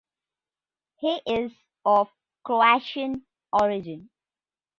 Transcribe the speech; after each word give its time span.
He 0.95 1.21
is 1.27 1.51
of 1.85 2.09
Croatian 2.43 3.23
origin. 3.53 4.09